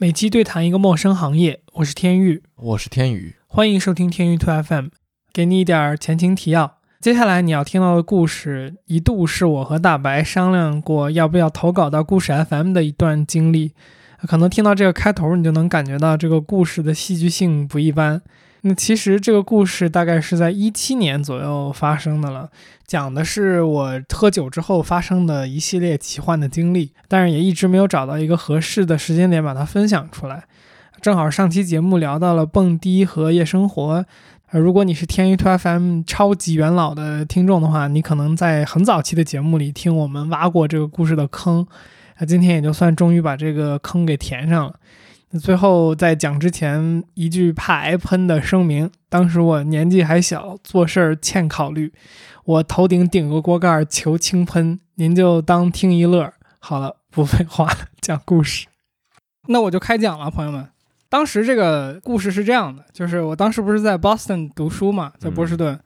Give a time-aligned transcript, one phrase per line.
[0.00, 4.86] 每期对谈一个陌生行业，我是天宇，我是天宇，欢迎收听天宇 To FM，
[5.32, 6.76] 给你一点前情提要。
[7.00, 13.72] 接下来你要听到的故事，一度是我和大白商量过要不要投稿到故事 FM 的一段经历。
[14.18, 18.22] 可能听到这个开头，你就能感觉到这个故事的戏剧性不一般。
[18.62, 22.50] 那其实这个故事大概是在一七年左右发生的了，
[22.86, 30.44] 讲的是我喝酒之后发生的一系列奇幻的经历，但是也一直没有找到一个合适的时间点把它分享出来。
[31.00, 34.04] 正好上期节目聊到了蹦迪和夜生活，
[34.50, 41.64] 呃，如果你是天娱 to FM 超级元老的听众的话，你可能在很早期的节目里听我们挖过这个故事的坑，
[42.18, 44.74] 那今天也就算终于把这个坑给填上了。
[45.30, 51.92] 那最后在讲之前一句怕挨喷的声明：当时我年纪还小，做事儿欠考虑，
[52.44, 56.32] 我头顶顶个锅盖求轻喷，您就当听一乐。
[56.58, 58.68] 好了，不废话了，讲故事。
[59.48, 60.66] 那我就开讲了，朋友们。
[61.10, 65.78] 当时这个故事是这样的，就是我当时不是在 Boston 读书嘛，在波士顿，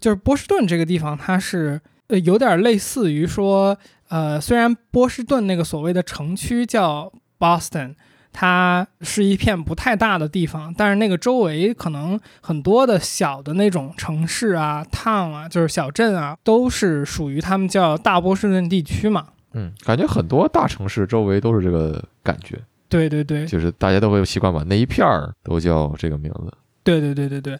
[0.00, 7.94] 就是波士顿这个地方，它是呃有点类似于说，呃，虽然波士顿那个所谓的城区叫 Boston。
[8.40, 19.26] 它是一片不太大的地方，但是那个周围可能很多的小的那种城市啊、town 啊，就是小镇啊，都是属于他们叫大波士顿地区嘛。
[19.54, 22.56] 嗯，感觉很多大城市周围都是这个感觉。
[22.88, 26.52] 对对对，就是大家都会习惯把那一片儿都叫这个名字。
[26.84, 27.58] 对对对对对，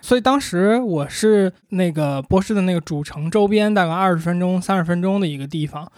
[0.00, 5.90] 所以当时我是那个波士顿那个主城周边大概二十分钟、三十分钟的一个地方，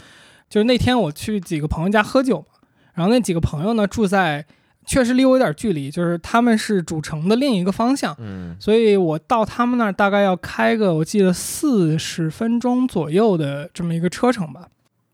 [0.48, 2.46] 就是那天我去几个朋友家喝酒。
[2.94, 4.44] 然后那几个朋友呢，住在
[4.84, 14.68] 确实离我有点距离，就是他们是主城的另一个方向，嗯，所以我到他们那儿大概要开个我记得四十分钟左右的这么一个车程吧。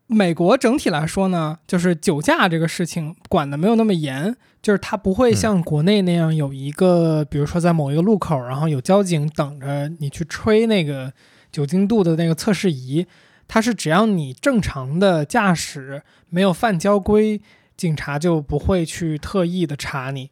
[0.07, 11.13] 美国整体来说呢，就是酒驾这个事情管的没有那么严，就是它不会像国内那样有一个，比如说在某一个路口，然后有交警等着你去吹那个
[11.51, 13.05] 酒精度的那个测试仪，
[13.47, 17.39] 它是只要你正常的驾驶，没有犯交规。
[17.79, 20.29] 警察就不会去特意的查你，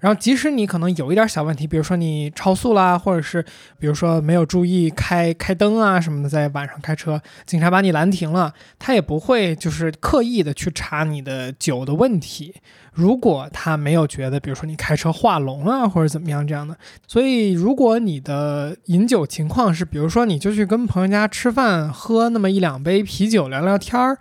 [0.00, 3.40] 然后即使你可能有一点小问题，比如说你超速啦，或者是
[3.78, 12.52] 比如说没有注意开开灯啊什么的，在晚上开车，警察把你拦停了，他也不会就是刻意的去查你的酒的问题。
[12.92, 16.76] 如果他没有觉得，比如说你开车画龙啊或者怎么样这样的，
[17.06, 24.18] 所以如果你的饮酒情况是，比如说你就去跟朋友家吃饭，喝那么一两杯啤酒聊聊天儿。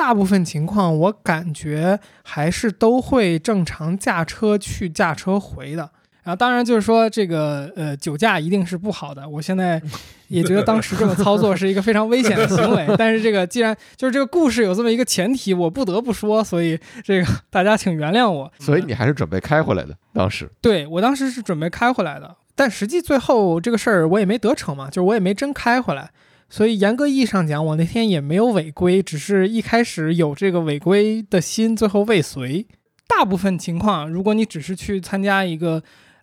[0.00, 5.90] 大部分情况，我感觉还是都会正常驾车去、驾车回的。
[6.22, 9.28] 然后，当然就是说，这个呃，酒驾一定是不好的。
[9.28, 9.80] 我现在
[10.28, 12.86] 也觉得当时这么操作是一个非常危险的行为。
[12.96, 18.50] 但是，这个既然就是这个故事有这么一个前提，我不得不说，所以这个大家请原谅我。
[18.58, 20.50] 所以你还是准备开回来的，当时？
[20.62, 26.10] 对我当时是准备开回来的，但实际最后这个事儿我也没得逞嘛，就是我也没真开回来。
[26.50, 32.66] 所以严格意义上讲，我那天也没有违规，只是一开始有这个违规的心，最后未遂。
[33.06, 35.82] 大部分情况，如果你只是去参加一个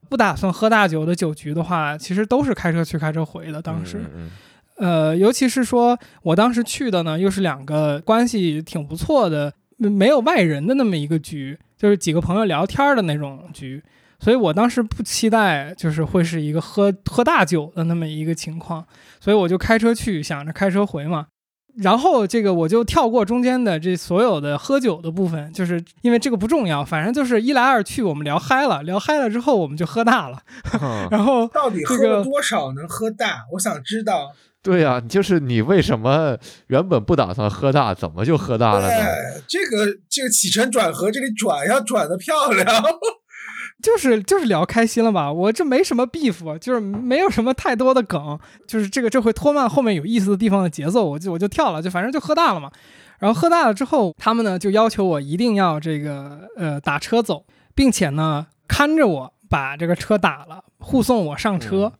[0.09, 3.61] 不打算喝大酒的酒局的话，其实都是开车去开车回的。
[3.61, 4.01] 当时，
[4.75, 13.81] 呃，尤其是说我当时去的呢，又是两个关系挺不错的、没有外人的那么一个局，就是几个朋友聊天的那种局。
[14.19, 18.85] 所以我当时不期待，就是会是一个喝喝大酒的那么一个情况，
[19.19, 21.27] 所以我就开车去，想着开车回嘛。
[21.77, 30.41] 然后这个我就跳过中间的这所有的喝酒的部分，就是因为这个不重要，反正就是一来二去，我们聊嗨了，聊嗨了之后我们就喝大了。
[31.11, 33.43] 然后 到底喝了多少能喝大？
[33.53, 34.31] 我想知道。
[34.63, 36.35] 对呀，就是你为什么
[36.65, 39.05] 原本不打算喝大，怎么就喝大了呢？
[39.47, 42.65] 这个这个起承转合，这里转要转的漂亮。
[43.81, 52.71] 就是就是聊开心了吧，我这没什么 beef，就是没有什么太多的梗，就是这个这会拖慢后面有意思的地方的节奏，我就我就跳了，就反正就喝大了嘛。
[53.19, 57.45] 然后喝大了之后，他们呢就要求我一定要这个呃打车走，
[57.75, 61.93] 并且呢看着我把这个车打了，护送我上车。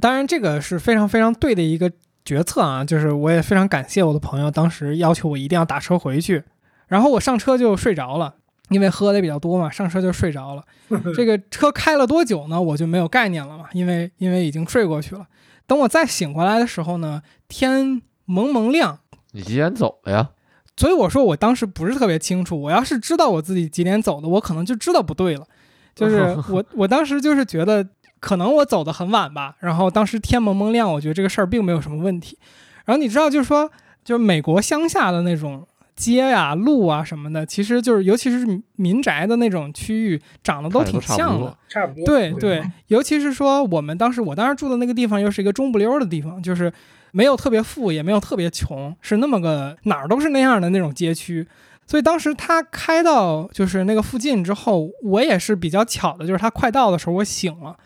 [0.00, 1.90] 当然这个是非常非常对的一个
[2.24, 6.44] 决策啊，就是我也非常感谢我的朋友当时要求我一定要打车回去，
[6.86, 8.34] 然后我上车就睡着了。
[8.70, 10.64] 因为喝的比较多嘛，上车就睡着了。
[11.16, 12.60] 这个车开了多久呢？
[12.60, 15.26] 我就没有概念了嘛，因为因为已经睡过去了。
[15.66, 18.98] 等我再醒过来的时候呢，天蒙蒙亮。
[19.32, 20.30] 你几点走的呀？
[20.76, 22.60] 所以我说我当时不是特别清楚。
[22.60, 25.46] 我要是知道我自己几点走的，我可能就知道不对了。
[25.94, 27.86] 就是 我我当时就是觉得
[28.20, 29.56] 可能我走的很晚吧。
[29.60, 32.38] 然后当时天蒙蒙亮，我觉得这个事儿并没有什么问题。
[32.84, 33.70] 然后你知道，就是说，
[34.04, 35.66] 就是美国乡下的那种。
[35.98, 38.46] 街呀、路啊什么的，其实就是尤其是
[38.76, 41.58] 民宅的那种区域，长得都挺像的。
[41.68, 42.04] 差不多。
[42.06, 46.72] 对对，尤其是说我们当时我当时住的那个地方又是一个中不溜的地方，就是
[47.10, 51.46] 没有特别富，也没有特别穷，是那么个哪儿都是那样的那种街区。
[51.86, 57.76] 所以当时他开到就是那个附近之后，我也是比较巧的，就是他快到的时候我醒了，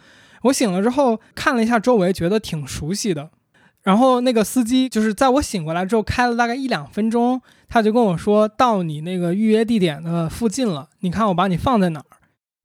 [0.42, 3.30] 我醒了之后看了一下周围，觉得挺熟悉的。
[3.82, 12.06] 然后那个司机就是在我醒过来之后开了大概一两分钟，他就跟我说到你那个预约地点的附近了，你看我把你放在哪儿。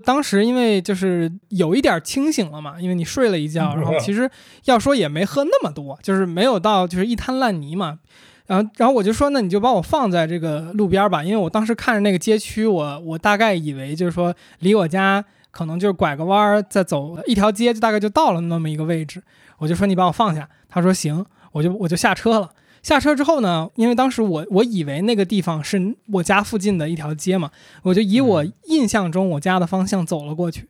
[0.06, 4.30] 当时因为就是有一点清醒了嘛，因为你睡了一觉，然后 其实
[4.66, 7.98] 要说也没喝那么多，就是没有到就是一滩烂泥嘛。
[8.46, 15.26] 然后，然后我就说，那你就把我放在这个路边吧，因为我当时看着那个街区，我我大概以为就是说离我家
[15.58, 19.24] 可能就是拐个弯儿再走一条街，就大概就到了那么一个位置。
[19.58, 22.52] 我就说你把我放下，他说行，我就我就下车了。
[22.84, 27.50] 下车之后呢，因为当时我我以为那个地方是我家附近的一条街嘛，
[27.82, 30.68] 我就以我印象中我家的方向走了过去。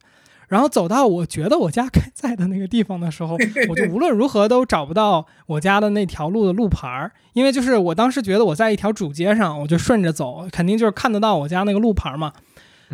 [0.47, 3.35] 然后走到我觉得我家该在的那个地方的时候，
[3.67, 12.31] 我就无论如何都找不到我家的那条路的路牌儿，因为就是我当时觉得我在一条主街上，我就顺着走，肯定就是看得到我家那个路牌嘛。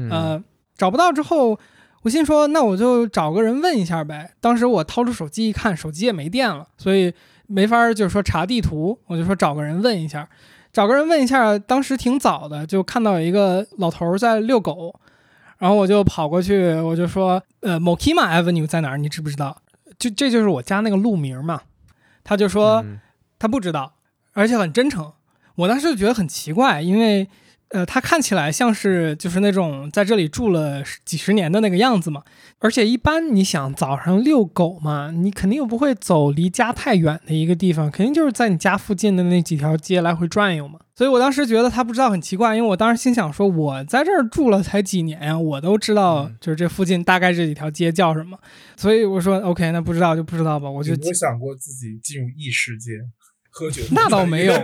[0.10, 0.44] 呃，
[0.75, 1.60] 找不到之后，
[2.04, 4.32] 我心说那我就找个人问一下呗。
[4.40, 7.14] 当时我掏出手机一看，手机也没电了，所以
[7.48, 10.28] 没法就是说查地图，我就说找个人问一下，
[10.72, 11.58] 找个人问一下。
[11.58, 14.94] 当时挺早的，就看到有一个老头在遛狗。
[15.60, 18.98] 然后我就跑过去，我就说，呃，Mokima Avenue 在哪儿？
[18.98, 19.62] 你知不知道？
[19.98, 21.62] 就这就是我家那个路名嘛。
[22.26, 22.84] 他就说
[23.40, 23.94] 他不知道，
[24.34, 25.14] 而且很真诚。
[25.56, 27.30] 我当时就觉得很奇怪，因为。
[27.74, 32.24] 呃，它看起来像是就是那种在这里住了几十年的那个样子嘛。
[32.60, 40.80] 而且一般你想早上遛狗嘛，你肯定又不会走离家太远的一个地方，肯定就是在你家附近的那几条街来回转悠嘛。
[40.96, 48.38] 所以我当时觉得他不知道很奇怪，因为我当时心想说，我在这儿住了才几年呀，我都知道就是这附近大概这几条街叫什么。
[48.78, 50.69] 所以我说 OK，那不知道就不知道吧。
[50.69, 52.92] 我就有想过自己进入异世界
[53.50, 53.81] 喝酒？
[53.92, 54.54] 那倒没有。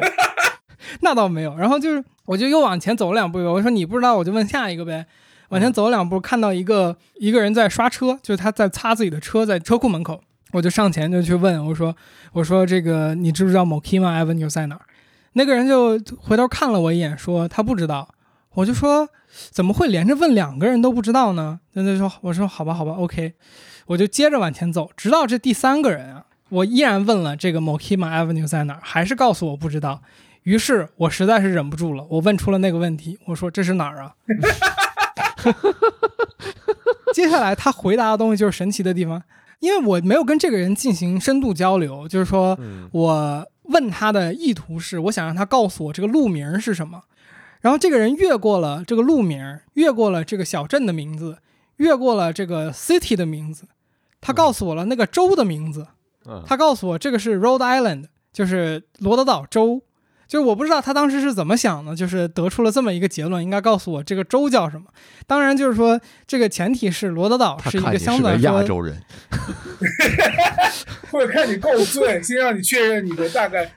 [1.02, 3.40] 那倒没有，然后就是，我就又往前走了两步。
[3.40, 5.06] 我说你不知道，我就问下一个呗。
[5.50, 10.22] 往前走了两步，看到一个一个人在刷车，就是他在擦自己的车，在车库门口。
[10.52, 11.96] 我就上前就去问，我说
[12.34, 14.82] 我说这个你知不知道 Mokima Avenue 在哪儿？
[15.34, 18.10] 那个人就回头看了我一眼，说他不知道。
[18.56, 19.08] 我就说
[19.52, 21.60] 怎么会连着问两个人都不知道呢？
[21.74, 23.34] 那就说我说好吧好吧，OK。
[23.88, 30.02] 我就接着往前走，直到这第三个人啊，我依然问了这个 Mokima Avenue 在哪儿，还是告诉我不知道。
[30.44, 34.16] 于是我实在是忍不住了，我问出了那个问题，我说这是哪儿啊？
[37.14, 39.22] 接下来他回答的东西就是神奇的地方，
[39.60, 42.58] 因为我没有跟这个人进行深度交流，就是说
[42.92, 47.04] 我问他的意图是，我想让他告诉我这个路名是什么。
[47.62, 51.40] 然后这个人越过了这个路名，越过了这个小镇的名字，
[51.78, 53.66] 越过了这个 city 的名字，
[54.22, 55.88] 他告诉我了那个州的名字。
[56.46, 59.82] 他告诉我这个是 Rhode Island，就是罗德岛州。
[60.30, 64.84] 就是我不知道他当时是怎么想的，就是得出了这么一个结论，应该告诉我这个州叫什么。
[65.26, 68.96] 当然，就是说这个前提是罗德岛是一个相对亚洲人，
[71.10, 73.72] 或者看你够醉，先让你确认你的大概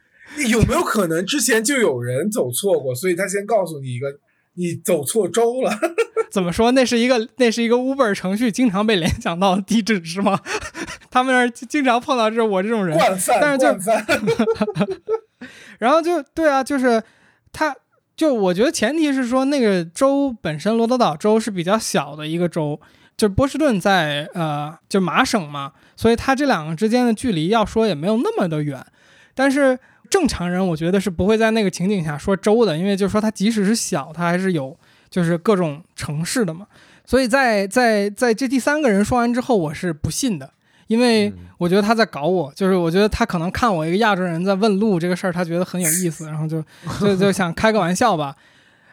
[0.50, 4.08] 有没有可能之前就有人走错过，所以他先告诉你一个
[4.56, 5.72] 你走错州了。
[6.30, 6.72] 怎么说？
[6.72, 10.38] 那是一个那是一个 Uber 程序经常被联想到的地址是吗？
[11.10, 12.98] 他们那儿经常碰到这我这种人，
[13.40, 13.74] 但是就。
[15.82, 17.02] 然后就对啊，就是
[17.52, 17.74] 他，
[18.14, 22.80] 就我觉得前提是说那个州本身，罗德岛州是比较小的一个州，
[23.16, 28.80] 就波士顿在呃，就麻省嘛，所以它这两个之间的距离要说也没有那么的远。
[29.34, 29.76] 但是
[30.08, 34.78] 正常人我觉得是不会在那个情景下说州的，因为就是说它即使是小，它还是有
[35.10, 36.64] 就是各种城市的嘛。
[37.04, 40.52] 所以在在在这第三个人说完之后，我是不信的。
[40.92, 46.62] 因为我觉得他在搞我，就是我觉得他可能看我一个亚洲人在问路这个事儿，他觉得很有意思，然后就
[47.00, 48.36] 就就想 开个玩笑吧。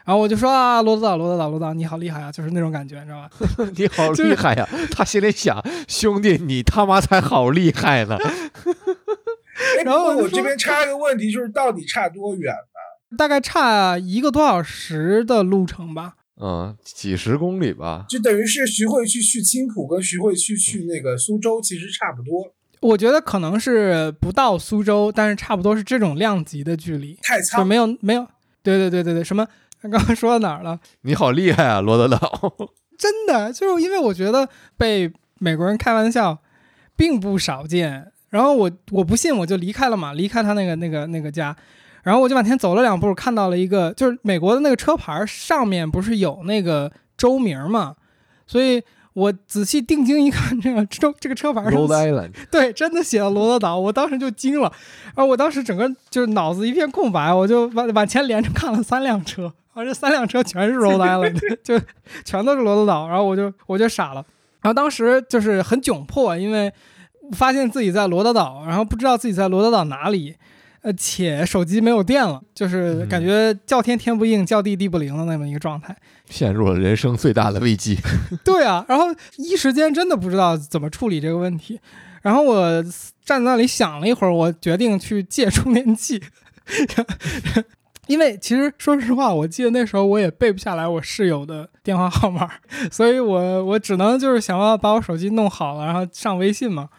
[0.05, 3.29] 然后我就说啊，罗德岛，罗德岛，罗德岛，你好厉害啊，就是那种感觉，你知道吧？
[3.75, 4.65] 你好厉害呀！
[4.91, 8.17] 他心里想，兄弟，你他妈才好厉害呢。
[9.83, 13.17] 然后我这边插一个问题，就是到底差多远呢？
[13.17, 16.13] 大概差一个多小时的路程吧。
[16.41, 22.53] 嗯，几十公里吧，就等于是徐汇区去青浦跟徐汇区去那个苏州其实差不多。
[22.81, 27.19] 我觉得可能是不到苏州，但是差不多是这种量级的距离。
[27.21, 28.25] 太就没有没有，
[28.63, 29.45] 对对对对对，什么？
[29.81, 30.79] 刚刚说到哪儿了？
[31.03, 32.53] 你好厉害啊，罗德岛！
[32.97, 36.37] 真的，就是因为我觉得被美国人开玩笑
[36.95, 38.11] 并不少见。
[38.29, 41.55] 然后我我不信，我就离开了嘛，离开他那个那个那个家。
[42.03, 47.95] 然后我就往前走了两步，看到了一个，就是美国的那个车牌上面不是有那个州名嘛，
[48.47, 48.81] 所以
[49.13, 54.71] 我仔细定睛一看，这个州这个车牌上 Rhode Island，对，真的写了罗德岛，我当时就惊了，
[55.07, 61.79] 然后我当时整个就是脑子一片空白，我就往往前连着看了三辆车，而这三辆车全是 Rhode Island，就
[62.23, 64.25] 全都是罗德岛，然后我就我就傻了，
[64.61, 66.71] 然后当时就是很窘迫，因为
[67.33, 70.35] 发现自己在罗德岛，然后不知道自己在罗德岛哪里。
[70.81, 75.95] 呃，且手机没有电了，就是感觉叫天天不应，叫地地不灵的那么一个状态。
[76.29, 77.97] 陷入了人生最大的危机。
[78.45, 79.05] 对啊，然后
[79.37, 81.79] 一时间真的不知道怎么处理这个问题。
[82.21, 82.83] 然后我
[83.23, 86.21] 站在那里想了一会儿，我决定去借充电器，
[88.07, 92.49] 因为其实说实话，我记得那时候我也背不下来我室友的电话号码，
[92.91, 96.89] 所以我我只能就是想要把我手机弄好了，然后上微信嘛。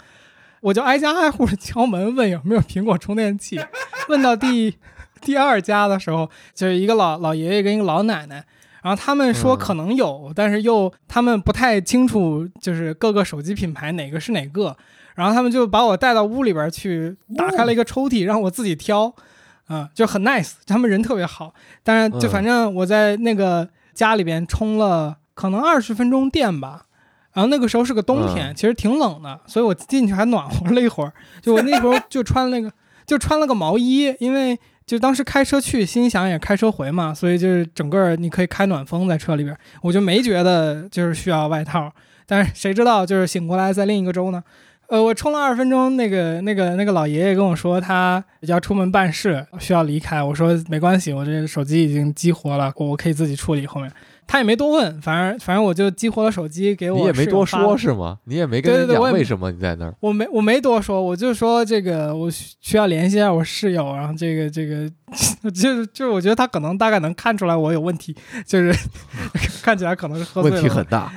[0.60, 3.60] 我就挨家挨户的敲门，问有没有苹果充电器。
[4.08, 4.76] 问到第
[5.20, 8.44] 第二家的时候，就是一个老老爷爷跟一个老奶奶，
[8.82, 14.76] 然后他们说可能有，但是又他们不太清楚，就是各个手机品牌哪个是哪个。
[15.14, 19.12] 然后他们就把我带到屋里边去，打开了一个抽屉，让我自己挑。
[19.68, 21.52] 嗯，就很 nice，他们人特别好。
[21.82, 26.86] 但是就反正我在那个家里边充了可能二十分钟电吧。
[27.32, 31.12] 然后那个时候是个冬天，其实挺冷的，所以我进去还暖和了一会儿。
[31.40, 32.70] 就我那时候就穿那个，
[33.06, 41.92] 就穿了个毛衣，因为就当时开车去，心想也开车回嘛，所以就是整个你可以开暖风在车里边，我就没觉得就是需要外套。
[42.26, 44.42] 但是谁知道就是醒过来在另一个州呢？
[44.88, 50.20] 呃，我冲了二十分钟，那个那个那个老爷爷跟我说他要出门办事，需要离开。
[50.20, 53.88] 我说没关系，我这手机已经激活了，我可以自己处理后面。
[54.30, 56.98] 他也没多问，反正反正我就激活了手机给我。
[57.00, 58.20] 你也没多说是吗？
[58.26, 59.92] 你也没跟人讲为什么你在那儿。
[59.98, 64.88] 我没我没多说，我就说这个我需要联系一下我室友，然后这个这个
[65.50, 68.14] 就是就是我觉得他可能大概能看出来我有问题，
[68.46, 68.72] 就是
[69.64, 70.56] 看起来可能是喝醉了。
[70.58, 71.12] 问题很大。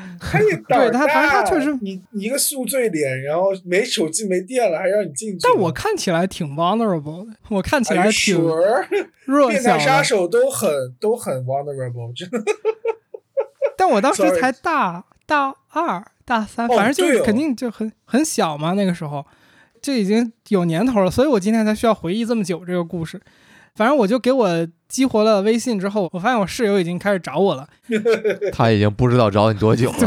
[0.68, 5.38] 对他反正他确实你你一个宿醉脸，然后没手机没电了还让你进去。
[5.44, 8.36] 但我看起来挺 vulnerable 的，我看起来挺
[9.26, 9.60] 弱小。
[9.60, 12.40] 变态杀手都很都很 vulnerable，真的。
[13.84, 18.72] 但我当时才大大二、大三，反正就是肯定就很很小嘛。
[18.72, 19.26] 那个时候，
[19.82, 23.22] 这已经有年头了，所以我今天才需要回忆这么久这个故事。
[23.76, 27.68] 反正我就给我激活了微信之后，我发现我室友已经开始找我了。
[28.54, 29.98] 他已经不知道找你多久了。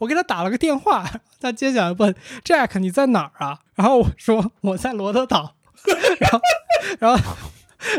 [0.00, 2.14] 我给他打了个电话，他接下来问
[2.44, 5.54] ：“Jack，你在哪儿啊？”然后我说：“我在罗德岛。”
[6.20, 6.40] 然后，
[6.98, 7.36] 然后，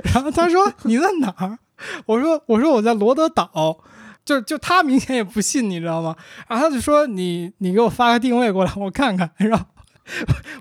[0.04, 1.58] 然后他说：“你在哪儿？”
[2.06, 3.80] 我说：“我说我在罗德岛。”
[4.26, 6.16] 就就他明显也不信，你知道吗？
[6.48, 9.64] 然后他就说：“你你给我发个定位过来，我看看。”然后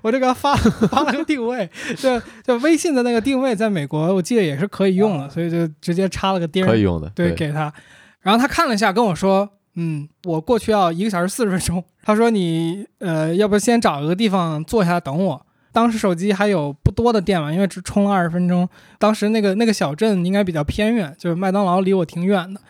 [0.03, 7.73] 我就给他发发了个定位，就就微信的那个定位，在美国我记得也是可以用的，所以就直接插了个钉可以用的，对，给他。
[8.21, 18.67] 然后他看了一下，跟我说：“嗯，我过去要一个小时四十分钟。”他说：“你呃，要不先找一个地方坐下等我。”当时手机还有不多的电嘛，因为只充了二十分钟。
[18.97, 22.61] 当时那个那个小镇应该比较偏远，就是麦当劳离我挺远的。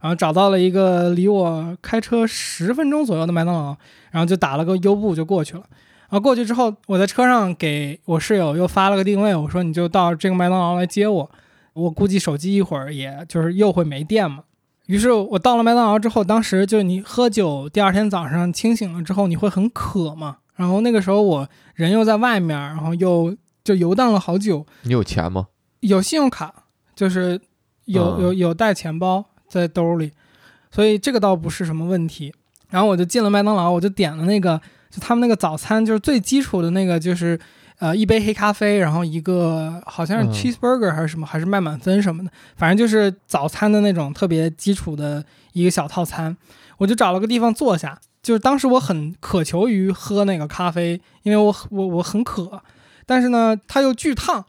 [0.00, 3.76] 然后找到了一个离我开车十分钟左右的麦当劳，
[4.10, 5.62] 然后就打了个优步就过去了。
[6.08, 11.30] 然后过去之后，我在车上给我室友又发了个定位，我说你就到这个麦当劳来接我。
[11.72, 14.42] 我估计手机一会儿也就是又会没电嘛。
[14.86, 20.38] 于是我到了麦当劳之后，当时就你喝酒，第二天早上清醒了之后你会很渴嘛。
[20.56, 24.66] 然后那个时候我人又在外面，然后又就游荡了好久。
[24.82, 25.46] 你有钱吗？
[25.78, 26.52] 有信用卡，
[26.96, 27.40] 就是
[27.84, 29.24] 有有有带钱包。
[29.50, 30.12] 在兜里，
[30.70, 32.32] 所以这个倒不是什么问题。
[32.70, 37.38] 然后我就进了麦当劳，我就点了那个，就他们那个早餐，就是最基础的那个，就是
[37.80, 46.36] 呃一杯黑咖啡，然后一个好像是 cheeseburger 还是什么，还是麦满分什么的，反正就是早餐的那种特别基础的一个小套餐。
[46.78, 52.62] 我就找了个地方坐下，就是当时我很渴求于喝那个咖啡，因为我我我很渴，
[53.04, 54.46] 但是呢它又巨烫。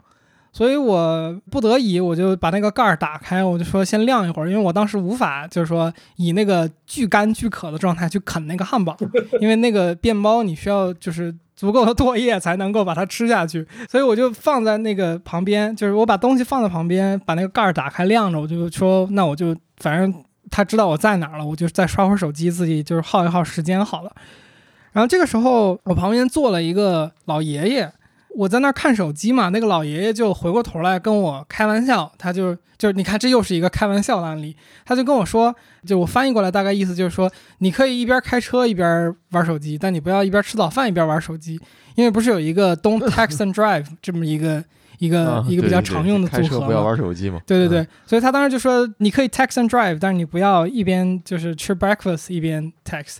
[0.53, 8.97] 所以我不得已，我就把那个盖儿打开，我就说先晾一会儿，因为我当时无法就是说以那个巨干巨渴的状态去啃那个汉堡，
[9.39, 20.13] 因为那个面包你需要就是足够的唾液才能够把它吃下去，所以我就放在那个旁边，就是我把东西放在旁边，把那个盖儿打开晾着，我就说那我就反正
[20.49, 24.11] 他知道我在哪儿了，我就再刷会儿手机，自己就是耗一耗时间好了。
[24.91, 27.89] 然后这个时候我旁边坐了一个老爷爷。
[28.35, 35.53] 我在那儿看手机嘛，那个老爷爷就回过头来跟我开玩笑，他就就是你看这又是一个开玩笑的案例，他就跟我说，
[35.85, 41.59] 就我翻译过来大概意思就是说，你可以一边开车一边玩手机，但你不要一边吃早饭一边玩手机，
[41.95, 44.63] 因为不是有一个 Don't text and drive 这么一个
[44.99, 46.81] 一个、啊一个比较常用的开车不要组合嘛。
[46.83, 47.41] 玩手机嘛。
[47.45, 53.17] 对对对，嗯，所以他当时就说，你可以 text and drive，但是你不要一边就是吃 breakfast 一边 text。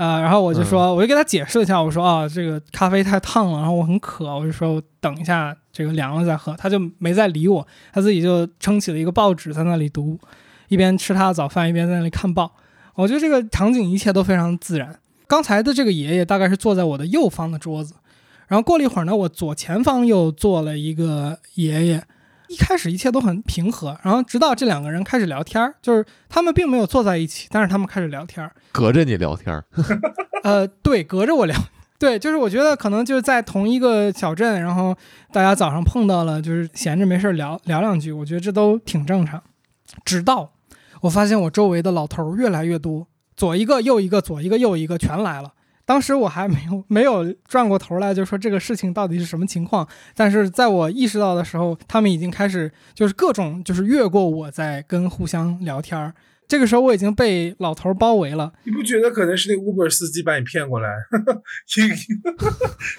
[0.00, 6.56] 呃，然后我就说，我就给他解释了一下，我说啊，这个咖啡太烫了，然后我很渴，我就说我等一下这个凉了再喝。
[6.56, 10.18] 他就没再理我，他自己就撑起了一个报纸在那里读，
[10.68, 12.50] 一边吃他的早饭一边在那里看报。
[12.94, 14.98] 我觉得这个场景一切都非常自然。
[15.26, 17.92] 刚才的这个爷爷大概是坐在我的右方的桌子，
[18.48, 22.02] 然后过了一会儿呢，我左前方又坐了一个爷爷。
[22.50, 28.52] 一开始一切都很平和，然后直到这两个人开始聊天儿，就是他们并没有坐在一起，但是他们开始聊天儿。
[28.72, 29.64] 隔着你聊天儿，
[30.42, 31.56] 呃，对，隔着我聊。
[31.96, 34.96] 对，就是我觉得可能就是在同一个小镇，然后
[35.32, 39.40] 大家早上碰到了，就是闲着没事儿聊聊两句，我觉得这都挺正常。
[40.04, 40.50] 直到
[41.02, 45.52] 我发现我周围的老头儿越来越多，左一个右一个，左一个右一个，全来了。
[45.90, 49.84] 当时我还没有没有转过头来，就说这个事情到底是什么情况。
[50.14, 56.14] 但是在我意识到的时候，他们已经开始就是各种就是越过我在跟互相聊天儿。
[56.46, 60.88] 这个时候我已经被老头儿包围了，你不觉得可能是那 Uber 司机把你骗过来，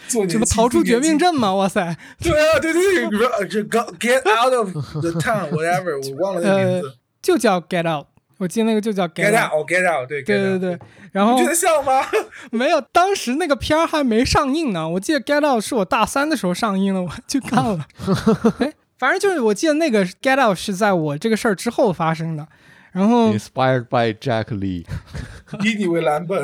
[0.10, 1.18] 做什么逃出绝命？
[1.18, 1.56] 镇吗？
[1.56, 1.96] 哇塞！
[2.22, 4.70] 对啊，对对对，比如说呃，这 get out of
[5.00, 6.98] the town whatever，我忘了那名字。
[7.22, 8.08] 就叫 Get Out，
[8.42, 10.80] 我记得那个就叫 get Out，哦 Get out，对对对对，
[11.12, 12.02] 然后你觉得像吗？
[12.50, 14.90] 没有，当时那个片儿还没上映呢。
[14.90, 17.86] 我记得 Get Out 是我大三的时候上映了，我去看了。
[18.58, 22.48] 哎，反正就是我记得那个 Get Out 是在我这个事儿之后发生的。
[22.94, 24.86] 然后 Inspired by Jack Lee，
[25.64, 26.44] 以你为蓝本，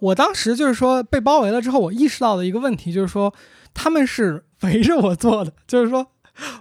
[0.00, 3.32] 我当时就是说被包围了之后，我意识到的一个问题就是说
[3.72, 6.08] 他们是围着我坐的，就是说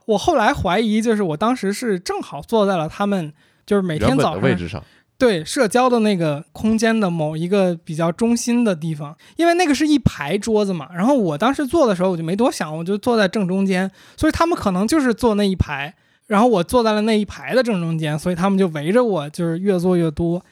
[0.06, 3.34] 我后来怀疑，就是我当时是正好坐在了他们
[3.70, 4.84] 就是每天早上位置上，
[5.16, 10.90] 对社交的那个空间的某一个比较中心的地方，因为那个是一排桌子嘛。
[10.92, 15.94] 然后我当时坐的时候，我就没多想，我就坐在正中间，所以他们可能就是坐那一排，
[16.26, 20.44] 然后我坐在了那一排的正中间，所以他们就围着我，就是越坐越多，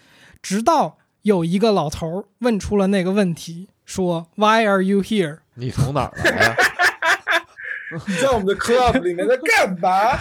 [0.44, 6.56] 直到有一个老头儿问出了那个问题，说 “Why are you here？” 你从哪儿来呀？
[8.06, 10.16] 你在我们的 club 里面在干嘛？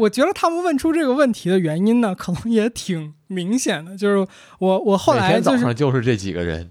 [0.00, 4.26] 我觉得他们问出这个问题的原因呢， 可能也挺明显的，就是
[4.58, 6.70] 我我后来就是上就是这几个人，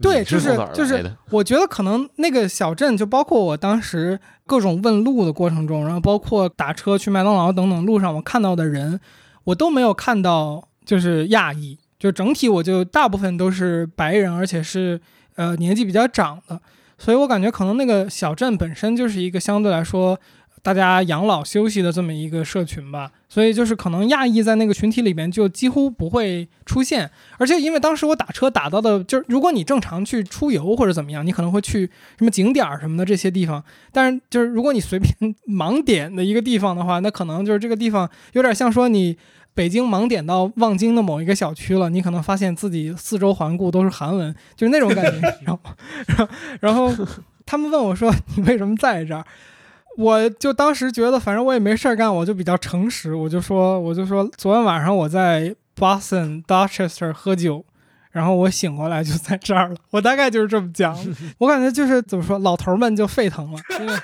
[0.00, 1.14] 对，就是就是？
[1.30, 8.98] 我觉得可能那个小镇，就包括我当时各种问路的过程中，然后包括打车去麦当劳等等路上我看到的人，
[9.44, 15.00] 我都没有看到就是亚裔，就整体我就大部分都是白人，而且是
[15.36, 16.60] 呃年纪比较长的，
[16.98, 20.18] 所以我感觉可能那个小镇本身就是一个相对来说。
[20.62, 31.86] 大家养老休息的这么一个社群吧，所以就是可能亚裔在那个群体里面就几乎不会出现，而且因为当时我打车打到的，就是如果你正常去出游或者怎么样，你可能会去
[32.18, 39.16] 什么景点儿什么的这些地方，但是就是如果你随便盲点的一个地方的话，那可能就是这个地方有点像说你
[39.54, 46.28] 北京盲点到望京的某一个小区了，你可能发现自己四周环顾都是韩文，就是那种感觉，然后
[46.60, 46.94] 然后
[47.46, 49.24] 他们问我说 你为什么在这儿？
[49.96, 57.64] 我就当时觉得，反正我也没事儿干，我就比较诚实，我就说，我就说，昨天晚上我在 Boston Dorchester 喝酒，
[58.10, 59.76] 然后我醒过来就在这儿了。
[59.90, 60.96] 我大概就是这么讲，
[61.38, 63.94] 我感觉就是怎么说，老头儿们就沸腾了，因为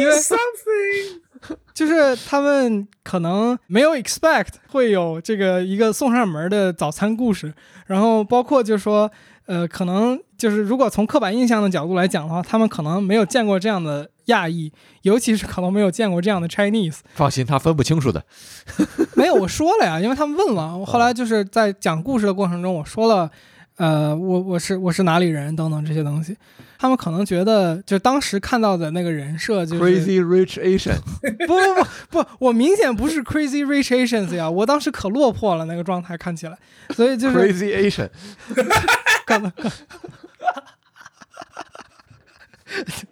[0.00, 7.52] 因为 something，就是他们可能没有 expect 会有这个一个送上门的早餐故事，
[7.86, 9.10] 然后包括就是说，
[9.46, 16.98] 呃，可能就是如果从刻板印象的角度来讲的话，他们可能没有见过这样的亚裔，尤其是可能没有见过这样的 Chinese。
[17.14, 18.24] 放心，他分不清楚的。
[19.14, 23.30] 没有，我说了呀，因为他们问了，我后来就是在讲故事的过程中，我说了，
[23.76, 26.36] 呃，我我是我是哪里人等等这些东西，
[26.78, 30.98] 他们可能觉得就当时看到的那个人设就是 Crazy Rich Asian，
[31.46, 36.56] 不不不不，我明显不是 Crazy Rich Asians 呀，我当时可落魄了那个状态看起来，
[36.90, 38.08] 所以就是 Crazy Asian，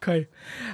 [0.00, 0.26] 可以，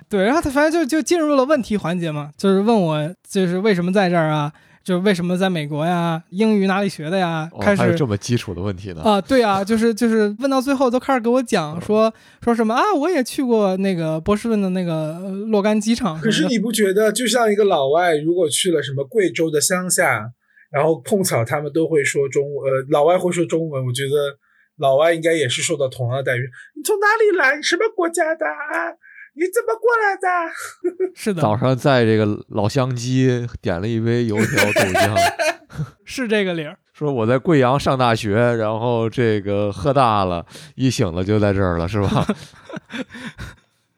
[0.09, 4.53] 对，然后他反正就就进入了问题环节嘛，就是问我就是为什么在这儿啊，
[4.85, 9.03] 就是为什么在美国呀，英语哪里学的呀，哦，开始还有这么基础的问题呢？
[9.03, 20.31] 啊，对啊，就是就是问到最后都开始给我讲说说什么啊，我也去过那个波士顿的那个呃洛杉矶场可是你不觉得，就像一个老外，如果去了什么贵州的乡下，
[20.71, 24.39] 然后碰巧他们都会说中，呃，老外会说中文，我觉得
[24.79, 26.49] 老外应该也是受到同样的待遇。
[26.77, 27.61] 你从哪里来？
[27.61, 28.47] 什么国家的？
[28.47, 28.95] 啊？
[29.37, 31.13] 你怎么过来的？
[31.15, 35.15] 是的，早上在这个老乡鸡点了一杯油条豆浆，
[36.05, 36.77] 是这个理儿。
[36.95, 42.27] 说我在贵阳上大学，然后这个喝大了，一醒了就在这儿了，是吧？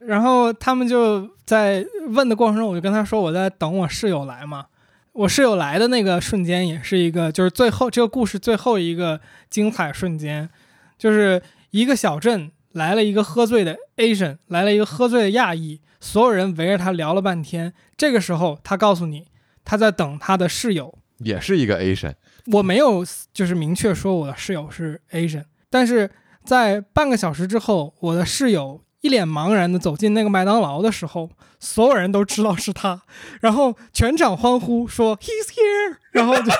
[0.00, 4.66] 然后他们就在问的过程中，我就跟他说我在等我室友来嘛。
[5.12, 10.48] 我室友来的那个瞬间，也是一个就是最后这个故事最后一个精彩瞬间，
[10.96, 17.72] 就是一个小镇来了一个喝醉的 Asian，来了一个喝醉的亚裔，所有人围着他聊了半天。
[17.96, 19.26] 这个时候，他告诉你
[19.64, 20.98] 他在等他的室友。
[21.18, 22.14] 也是一个 Asian，
[22.52, 26.08] 我没有就是明确说我的室友是 Asian，但是
[26.44, 33.02] 在半个小时之后，我的室友一脸茫然的走进那个麦当劳的时候，所有人都知道是他，
[33.40, 36.52] 然后全场欢呼说 He's here，然后就，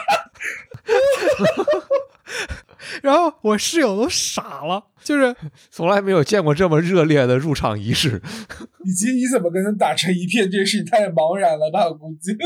[3.02, 5.34] 然后我室友都傻了，就是
[5.70, 8.20] 从来没有见过这么热烈的入场仪式。
[8.84, 11.86] 以及你怎么跟他打成一片，这件事情太茫然了吧？
[11.88, 12.36] 我估计。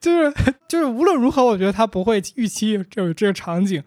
[0.00, 0.32] 就是
[0.66, 3.82] 就是无论如何，我觉得他不会预期就有这个场景，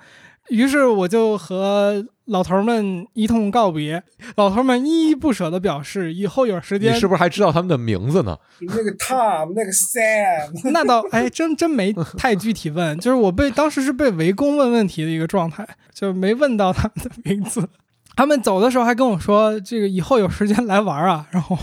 [0.52, 4.04] 于是我就和老头们一通告别，
[4.36, 8.38] 老头们依依不舍的表示以后有时间，你是不是还知道他们的名字呢？
[8.60, 17.70] 那个 Tom，那个 Sam，那倒哎，真真没太具体问，就是我被当时是被围攻问问题的一个状态，就没问到他们的名字。
[18.16, 21.58] 他们走的时候还跟我说，这个以后有时间来玩啊，然后。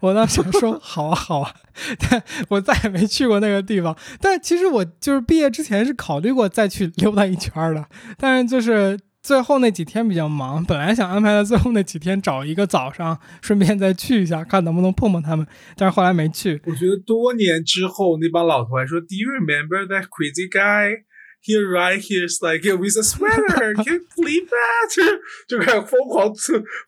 [0.00, 1.54] 我当时 说好啊好啊，
[1.98, 3.96] 但我再也没去过那个地方。
[4.20, 7.84] 但其实我就是毕业之前是考虑过再去溜达一圈的，
[8.16, 15.46] 但是就是最后那几天比较忙，本来想安排在最后那几天找一个早上，顺便再去一下，看能不能碰碰他们。
[15.76, 16.60] 但是后来没去。
[16.64, 21.02] 我觉得多年之后那帮老头还说，Do you remember that crazy guy?
[21.46, 23.74] Here right here is like with a sweater.
[23.74, 25.20] Can you believe that?
[25.46, 26.34] 就开始疯狂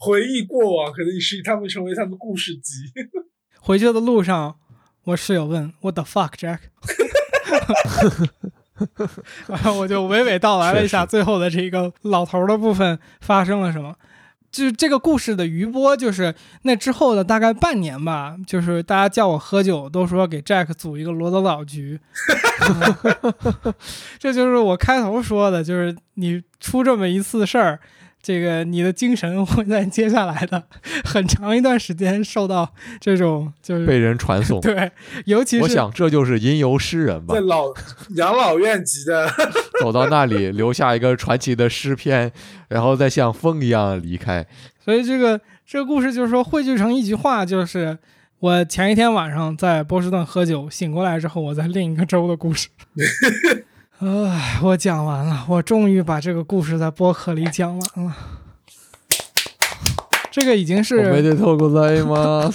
[0.00, 2.72] 回忆过往，可能是他们成为他们故事集。
[3.60, 4.56] 回去的路上，
[5.04, 6.58] 我室友问 What the fuck, Jack？
[9.46, 13.94] 然后我就娓娓道来了一下最后的这个老头的部分发生了什么。
[14.50, 22.00] 就是这个故事的余波，就是那之后的大概半年吧，就是大家叫我喝酒，都说给 Jack 组一个罗德岛局
[24.18, 27.78] 这就是我开头说的，就是你出这么一次事儿。
[28.28, 30.62] 这个你的精神会在接下来的
[31.02, 34.92] 很长一段时间受到这种就是被人传颂， 对，
[35.24, 37.72] 尤其是我想这就是吟游诗人吧，在老
[38.16, 39.26] 养老院级的
[39.80, 42.30] 走到那里留下一个传奇的诗篇，
[42.68, 44.46] 然后再像风一样离开。
[44.84, 47.96] 所以这个这个故事就是说汇聚成一句话，就是
[48.40, 52.68] 我前一天晚上在波士顿喝酒，醒过来之后我在另一个州的故事。
[54.00, 58.16] 唉，我讲完了，我终于把这个故事在播客里讲完了。
[60.30, 62.48] 这个已经是没得透过 在吗？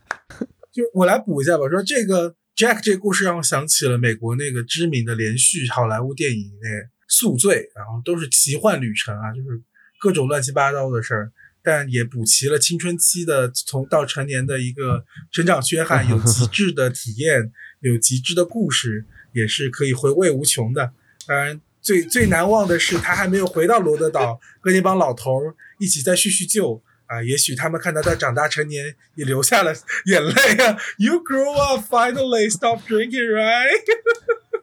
[0.72, 6.68] 就我来补一下吧，说这个 Jack 这个故事让我想起了美国那个知名的连续好莱坞电影那
[7.06, 9.60] 《宿醉》，然后都是奇幻旅程啊，就是
[10.00, 19.04] 各种乱七八糟的事儿，但也补齐了青春期的从到成年的一个成长缺憾，有极致的体验，有极致的故事。
[19.32, 20.92] 也是可以回味无穷的。
[21.26, 27.22] 当然，最最难忘的是他还没有回到罗德岛，跟那帮老头儿一起再叙叙旧啊。
[27.22, 29.72] 也许他们看到他长大成年，也流下了
[30.06, 30.76] 眼泪啊。
[30.96, 33.84] You grow up, finally stop drinking, right？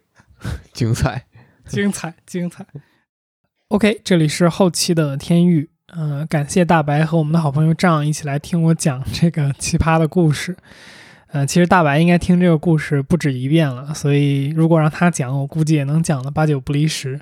[0.74, 1.26] 精彩，
[1.68, 2.66] 精彩，精彩。
[3.70, 10.56] OK，这里是后期的天域，呃，感谢大白和我们的好朋友仗一起来听我讲这个奇葩的故事。
[11.36, 17.20] 呃，其实大白应该听这个故事不止一遍了，所以如果让他讲，我估计也能讲的八九不离十。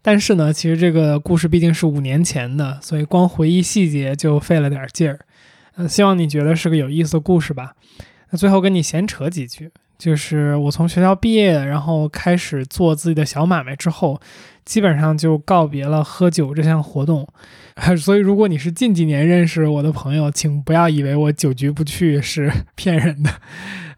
[0.00, 5.18] 但是呢，其实这个故事毕竟是五年前的，所以光回忆细节就费了点劲儿。
[5.76, 7.74] 呃，希望你觉得是个有意思的故事吧。
[8.30, 14.18] 那最后跟你闲扯几句，就是我从学校毕业，然后开始做自己的小买卖之后，
[14.64, 17.28] 基本上就告别了喝酒这项活动。
[17.96, 23.30] 所以，如果你是近几年认识我的朋友，请不要以为我酒局不去是 骗人的。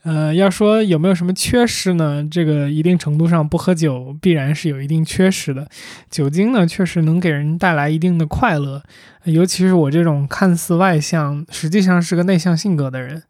[0.02, 2.22] 呃，要说有没有什么缺失呢？
[2.30, 5.66] 这个一定程度上不喝酒必然是有一定缺失的。
[6.10, 8.82] 酒精呢，确实能给人带来一定的快乐，
[9.24, 13.22] 尤其是我这种看似外向，实际上是个内向性格的人，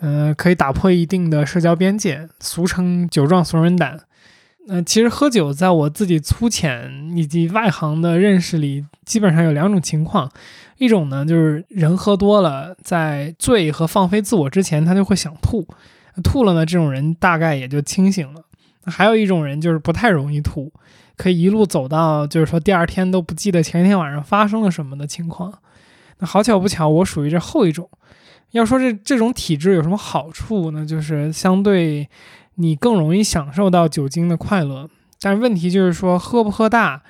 [0.00, 4.00] 呃，可以打破一定的社交边界，俗称酒壮怂人胆。
[4.68, 10.30] 嗯，其实喝酒在我自己粗浅以及外行的认识里，基本上有两种情况。
[10.78, 15.66] 一种呢，就是人喝多了，在醉和放飞自我之前，他就会想吐，
[16.22, 18.42] 吐了呢，这种人大概也就清醒了。
[18.84, 20.72] 还有一种人就是不太容易吐，
[21.16, 25.52] 可以一路走到，就是说第二天都不记得前一天晚上发生了什么的情况。
[26.18, 27.88] 那好巧不巧，我属于这后一种。
[28.52, 30.86] 要说这这种体质有什么好处呢？
[30.86, 32.08] 就是相对。
[32.56, 34.88] 你更容易享受到酒精的快乐，
[35.20, 37.02] 但问题就是说，喝不喝大，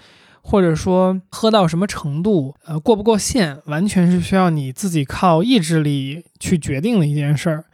[0.43, 7.65] 或者说喝到什么程度，呃，过不过线，完全是需要你自己靠意志力去决定的一件事儿。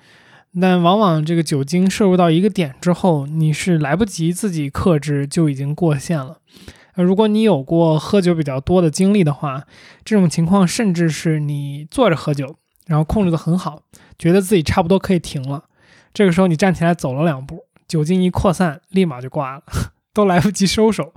[0.58, 6.38] 但往往这个酒精摄入到一个点之后，你是来不及自己克制，就已经过线了。
[6.94, 9.64] 如果你有过喝酒比较多的经历的话，
[10.02, 13.82] 这种情况甚至是你坐着喝酒，然后控制得很好，
[14.18, 15.64] 觉得自己差不多可以停了，
[16.16, 19.62] 这个时候你站起来走了两步，酒精一扩散，立马就挂了，
[20.14, 21.12] 都来不及收手。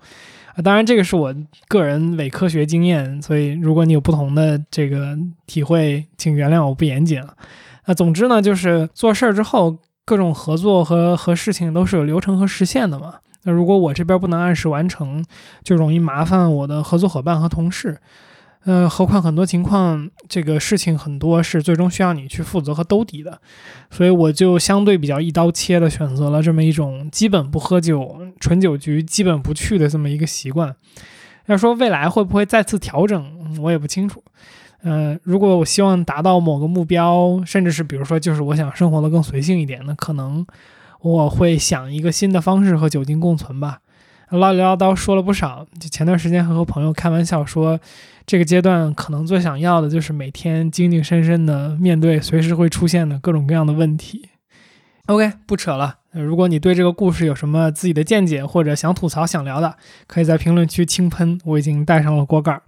[0.56, 1.34] 啊，当然这个是我
[1.70, 7.34] 个人伪科学经验，所以如果你有不同的这个体会，请原谅我不严谨啊。
[7.86, 13.14] 那总之呢，就是做事儿之后，各种合作和和事情都是有流程和时限的嘛。
[13.44, 15.24] 那如果我这边不能按时完成，
[15.64, 17.98] 就容易麻烦我的合作伙伴和同事。
[18.66, 23.40] 呃，何况很多情况，这个事情很多是最终需要你去负责和兜底的，
[23.90, 30.76] 所以我就相对比较一刀切的选择了这么一种基本不喝酒、纯酒局基本不去的这么一个习惯。
[31.46, 34.22] 要说未来会不会再次调整，我也不清楚。
[34.82, 40.46] 呃，如果我希望达到某个目标，甚至是比如说就是我想生活的更随性一点，那可能
[41.02, 43.80] 我会想一个新的方式和酒精共存吧。
[44.38, 47.80] 唠里唠叨说了不少，就前段时间还和朋友开玩笑说，
[48.26, 54.30] 这个阶段可能最想要的就是每天精精神神的面对随时会出现的各种各样的问题。
[55.08, 55.96] OK，不扯了。
[56.12, 62.62] 如果你对这个故事有什么自己的见解，或者想吐槽、想聊的，可以在评论区轻喷，我已经带上了锅盖。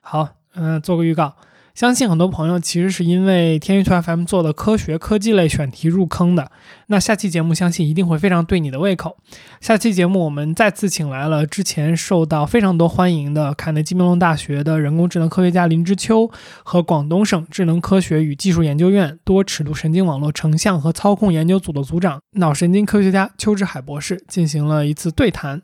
[0.00, 1.34] 好，嗯，做个预告。
[1.76, 6.50] 相信很多朋友其实是因为天娱兔 FM 做的科学科技类选题入坑的。
[6.86, 9.18] 那下期节目相信一定会非常对你的胃口。
[9.60, 16.30] 下期节目我们再次请来了之前受到非常多欢迎的卡内基梅隆大学的人工智能科学家林之秋
[16.62, 25.60] 和广东省智能科学与技术研究院多尺度神经网络成像和操控研究组的组长脑神经科学家邱志海博士进行了一次对谈。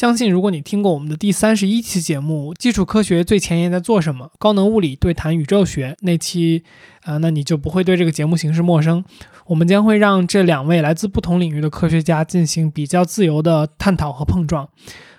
[0.00, 6.64] 相信如果你听过我们的第三十一期节目《基础科学最前沿在做什么：高能物理对谈宇宙学》那期，
[7.02, 9.04] 啊，那你就不会对这个节目形式陌生。
[9.48, 14.66] 我们将会让这两位来自不同领域的科学家进行比较自由的探讨和碰撞。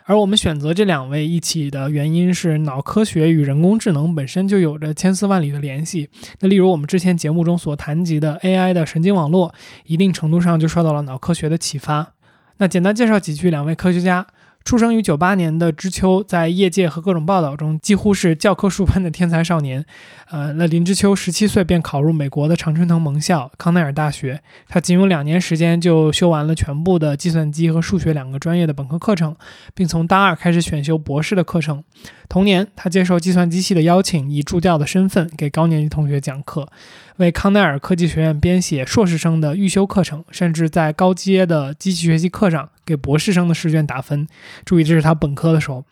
[0.06, 6.10] 而我们选择这两位一起的原因是，脑科学与人工智能本身就有着千丝万缕的联系。
[6.40, 9.54] 那例如我们之前节目中所谈及的 AI 的神经网络，
[9.86, 12.14] 一定程度上就受到了脑科学的启发。
[12.58, 14.26] 那简单介绍几句两位科学家。
[14.64, 19.84] 出生于九八年的知秋，在业界和各种报道中几乎是教科书般的天才少年。
[20.30, 29.36] 呃，那林知秋十七岁便考入美国的常春藤盟校康奈尔大学，他仅用两年时间就修完了全部的计算机和数学两个专业的本科课程，
[29.74, 31.84] 并从大二开始选修博士的课程。
[32.30, 36.70] 同年，他接受计算机系的邀请，以助教的身份给高年级同学讲课，
[37.18, 44.28] 为康奈尔科技学院编写硕士生的预修课程，甚至在高阶的机器学习课上给博士生的试卷打分。
[44.66, 45.84] 注意，这是他本科的时候。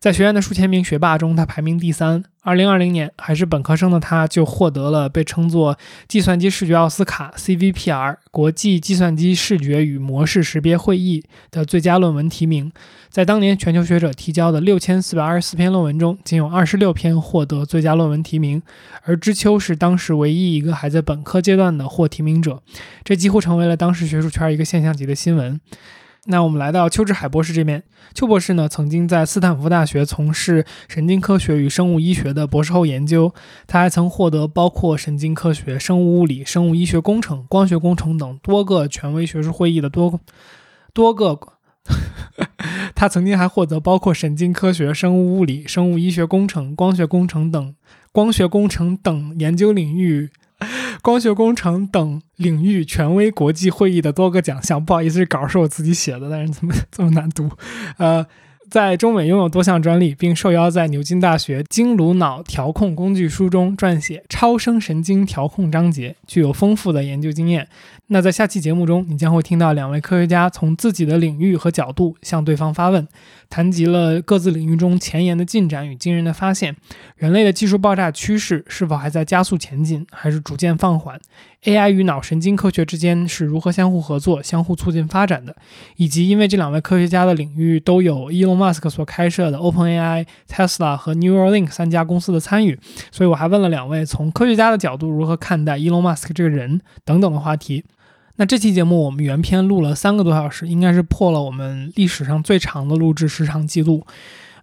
[0.00, 2.22] 在学院的数千名学霸中，他排名第三。
[2.42, 12.70] 二零二零年，还是本科生的他，就获得了被称作“计算机视觉奥斯卡 ”（CVPR） 国际计算机视觉与模式识别会议的最佳论文提名。
[13.14, 18.60] 在当年全球学者提交的六千四百二十四篇论文中，仅有二十六篇获得最佳论文提名。
[19.04, 22.60] 而知秋是当时唯一一个还在本科阶段的获提名者，
[23.04, 25.60] 这几乎成为了当时学术圈一个现象级的新闻。
[26.24, 27.84] 那我们来到邱志海博士这边。
[28.14, 33.32] 邱博士呢，曾经在斯坦福大学从事神经科学与生物医学的博士后研究。
[33.68, 40.18] 他还曾获得包括神经科学、生物物理、生物医学工程、光学工程等多个权威学术会议的多
[40.92, 41.38] 多个。
[42.94, 47.74] 他曾经还获得包括神经科学、生物物理、生物医学工程、光学工程等
[48.12, 50.30] 光学工程等研究领域。
[51.02, 57.50] 光学工程等领域权威国际会议的多个奖项，不好意思，这稿是我自己写的，但是怎么这么难读？
[57.98, 58.26] 呃。
[58.70, 67.68] 在中美拥有多项专利，并受邀在牛津大学经颅脑调控工具书中撰写超声神经调控章节，具有丰富的研究经验。
[68.08, 73.06] 那在下期节目中，你将会听到两位科学家从自己的领域和角度向对方发问，
[73.48, 76.76] 谈及了各自领域中前沿的进展与惊人的发现，
[77.16, 81.18] 人类的技术爆炸趋势是否还在加速前进，还是逐渐放缓
[81.62, 85.56] ？AI 与脑神经科学之间是如何相互合作、相互促进发展的？
[85.96, 92.78] 以及因为这两位科学家的领域都有 Elon Musk 所开设的 OpenAI、Tesla 和 Neuralink 三家公司的参与，
[93.10, 97.84] 所以我还问了两位从科学家的角度如何看待 Elon Musk 这个人等等的话题。
[98.36, 104.04] 那这期节目我们原片录了三个多小时，应该是破了我们历史上最长的录制时长记录。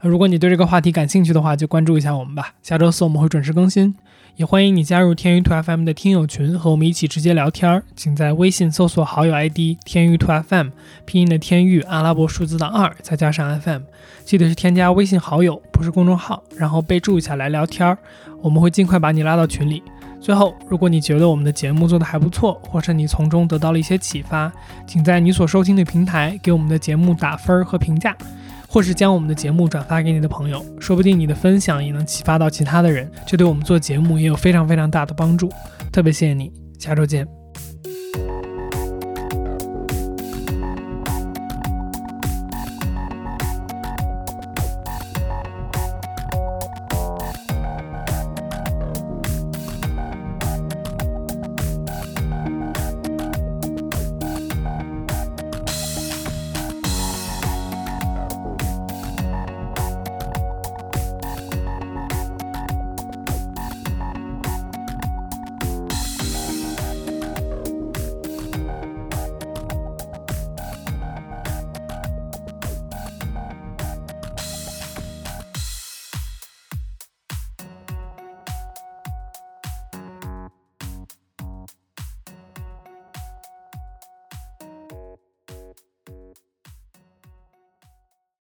[0.01, 2.55] 如果你对这个话题感兴趣的话，就关注一下我们吧。
[2.61, 3.95] 下周四我们会准时更新，
[4.41, 7.83] 也欢迎你加入天娱兔 FM 的听友群，和我们一起直接聊天儿。
[7.95, 10.69] 请在微信搜索好友 ID 天娱兔 FM，
[11.05, 13.83] 拼音的天域，阿拉伯数字的二，再加上 FM，
[14.25, 17.95] 记得是添加微信好友，不是公众号，然后备注一下来聊天儿，
[18.41, 19.83] 我们会尽快把你拉到群里。
[20.19, 24.51] 最后，如果你觉得我们的节目做得还不错，或者你从中得到了一些启发，
[24.87, 28.17] 请在你所收听的平台给我们的节目打分和评价。
[28.71, 35.51] 或是将我们的节目转发给你的朋友，说不定你的分享也能启发到其他的人，这对我们做节目也有非常非常大的帮助。
[35.91, 37.40] 特别谢谢你，下周见。